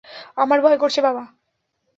[0.37, 1.23] আমার ভয় করছে, বাবা।